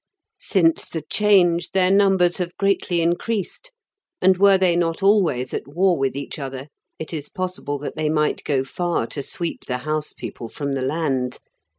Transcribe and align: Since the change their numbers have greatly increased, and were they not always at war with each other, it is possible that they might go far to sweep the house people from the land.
Since 0.39 0.85
the 0.89 1.03
change 1.03 1.73
their 1.73 1.91
numbers 1.91 2.37
have 2.37 2.57
greatly 2.57 3.01
increased, 3.01 3.71
and 4.19 4.35
were 4.37 4.57
they 4.57 4.75
not 4.75 5.03
always 5.03 5.53
at 5.53 5.67
war 5.67 5.95
with 5.95 6.15
each 6.15 6.39
other, 6.39 6.69
it 6.97 7.13
is 7.13 7.29
possible 7.29 7.77
that 7.77 7.95
they 7.95 8.09
might 8.09 8.43
go 8.43 8.63
far 8.63 9.05
to 9.05 9.21
sweep 9.21 9.65
the 9.67 9.77
house 9.85 10.11
people 10.11 10.47
from 10.49 10.71
the 10.71 10.81
land. 10.81 11.37